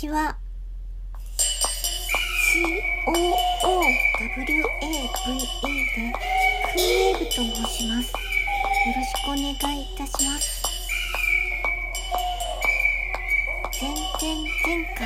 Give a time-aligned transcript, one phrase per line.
[0.00, 0.34] ちは。
[3.06, 8.08] COOWAVE でクーウェーブと申します。
[8.08, 8.16] よ
[8.96, 9.44] ろしくお願
[9.76, 10.62] いいたします。
[13.78, 14.00] 前々
[14.64, 15.00] 前回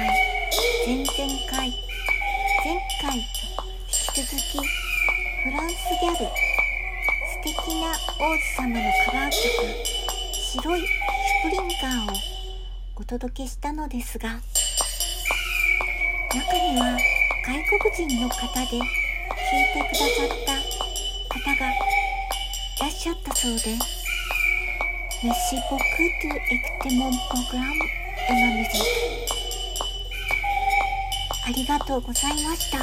[0.87, 1.11] 前々
[1.51, 1.75] 回
[2.63, 4.63] 前回と引き続き
[5.43, 7.51] フランスギャル素敵
[7.81, 7.91] な
[8.21, 9.43] 王子様のカバー曲
[10.63, 12.15] 白いシュプリンガーを
[12.95, 14.41] お届けしたのですが
[16.35, 16.99] 中には
[17.47, 20.59] 外国人の方で聞いてくださった
[21.39, 21.75] 方がい
[22.81, 23.79] らっしゃったそうで。
[25.23, 25.79] Merci beaucoup
[26.23, 27.81] de écouter mon programme
[28.29, 28.83] et ma musique
[31.47, 32.79] ありがとうございました。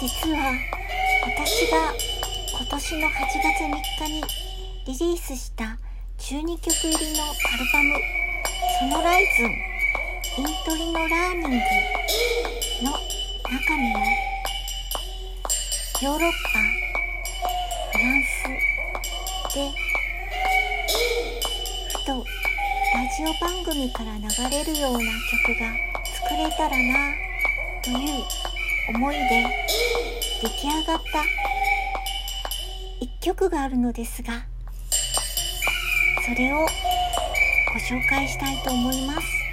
[0.00, 0.52] 実は
[1.24, 1.94] 私が
[2.50, 3.12] 今年の8
[3.44, 4.24] 月3日に
[4.86, 5.78] リリースした
[6.18, 7.94] 12曲入りのアルバム
[8.80, 9.75] 「ソノライズン
[10.38, 11.48] イントリのラーニング」
[12.84, 12.92] の
[13.50, 14.04] 中にも
[16.02, 16.58] ヨーロッパ
[17.92, 19.70] フランスで
[21.88, 22.26] ふと
[22.94, 25.10] ラジオ番組から流れるような
[25.46, 25.72] 曲が
[26.04, 27.14] 作れたらな
[27.82, 28.24] という
[28.90, 29.46] 思いで
[30.42, 31.24] 出来上がった
[33.00, 34.44] 一曲があるのですが
[36.26, 36.66] それをご
[37.80, 39.45] 紹介したいと思います。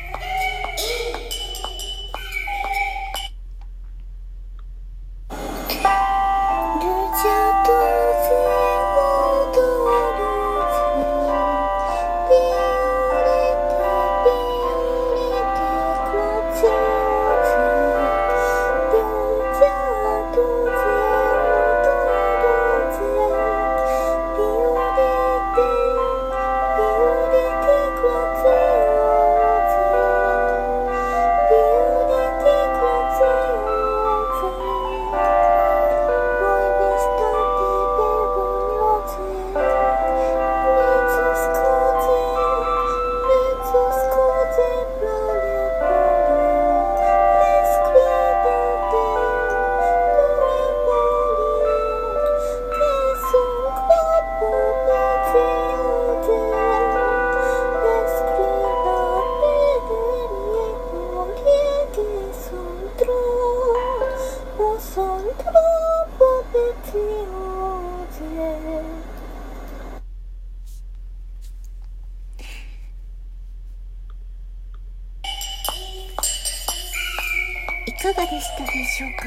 [77.86, 79.26] いかがでしたでしょうか？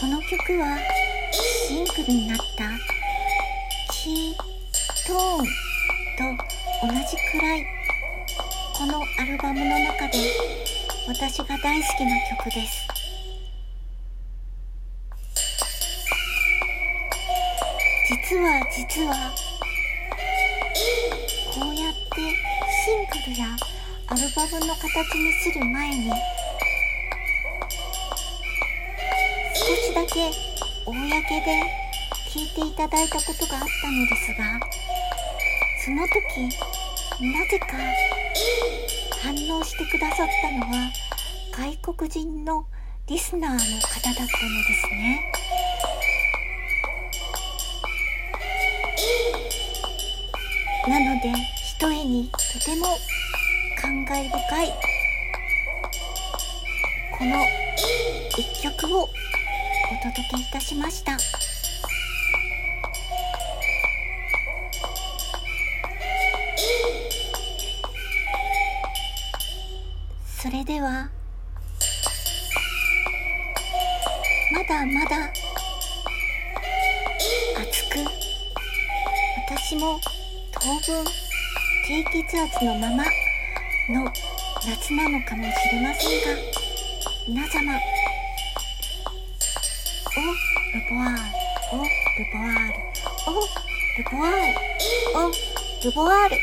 [0.00, 0.76] この曲は
[1.68, 2.44] シングルになった
[3.92, 4.34] キー
[5.06, 5.46] トーン
[6.36, 6.44] と
[6.82, 7.66] 同じくらい
[8.76, 10.18] このアルバムの中で
[11.06, 12.88] 私が大好きな曲です。
[18.08, 19.14] 実は実は
[21.54, 22.00] こうやって
[22.84, 23.46] シングルや
[24.08, 26.10] アルバムの形にする前に
[29.94, 30.28] だけ
[30.84, 31.62] 公で
[32.28, 34.58] 聞いていただいたことがあったのですが
[35.84, 36.48] その時
[37.32, 37.66] なぜか
[39.22, 40.90] 反応してくださったのは
[41.52, 42.66] 外国人の
[43.06, 44.26] リスナーの方だったので
[44.74, 45.30] すね。
[50.88, 52.86] なのでひとえにとても
[53.80, 54.72] 感慨深い
[57.16, 57.44] この
[58.36, 59.08] 一曲を
[59.94, 61.16] お届けいたしました。
[70.42, 71.08] それでは
[74.52, 75.32] まだまだ
[77.56, 77.98] 熱く
[79.46, 80.00] 私も
[80.52, 80.60] 当
[80.92, 81.04] 分
[81.86, 83.04] 低血圧のまま
[83.88, 84.12] の
[84.66, 86.40] 夏なのかもしれませんが
[87.28, 87.93] 皆様
[90.24, 90.30] ル
[90.88, 91.20] ボワール
[91.72, 91.90] おル
[92.32, 92.74] ボワール
[93.26, 94.56] おルボワール
[95.14, 95.28] お
[95.84, 96.36] ルボワール